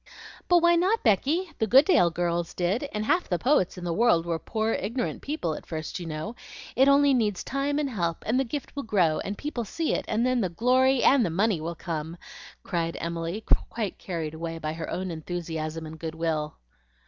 "But 0.49 0.63
why 0.63 0.75
not, 0.77 1.03
Becky? 1.03 1.51
The 1.59 1.67
Goodale 1.67 2.09
girls 2.09 2.55
did, 2.55 2.89
and 2.91 3.05
half 3.05 3.29
the 3.29 3.37
poets 3.37 3.77
in 3.77 3.83
the 3.83 3.93
world 3.93 4.25
were 4.25 4.39
poor, 4.39 4.73
ignorant 4.73 5.21
people 5.21 5.53
at 5.53 5.67
first, 5.67 5.99
you 5.99 6.07
know. 6.07 6.35
It 6.75 6.87
only 6.87 7.13
needs 7.13 7.43
time 7.43 7.77
and 7.77 7.87
help, 7.87 8.23
and 8.25 8.39
the 8.39 8.43
gift 8.43 8.75
will 8.75 8.81
grow, 8.81 9.19
and 9.19 9.37
people 9.37 9.63
see 9.63 9.93
it; 9.93 10.05
and 10.07 10.25
then 10.25 10.41
the 10.41 10.49
glory 10.49 11.03
and 11.03 11.23
the 11.23 11.29
money 11.29 11.61
will 11.61 11.75
come," 11.75 12.17
cried 12.63 12.97
Emily, 12.99 13.41
quite 13.69 13.99
carried 13.99 14.33
away 14.33 14.57
by 14.57 14.73
her 14.73 14.89
own 14.89 15.11
enthusiasm 15.11 15.85
and 15.85 15.99
good 15.99 16.15
will. 16.15 16.57